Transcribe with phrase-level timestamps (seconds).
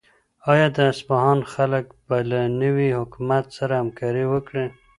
[0.51, 4.65] آیا د اصفهان خلک به له نوي حکومت سره همکاري وکړي؟